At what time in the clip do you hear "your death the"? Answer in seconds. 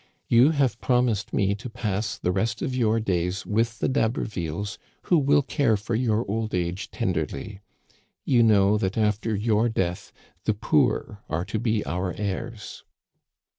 9.35-10.55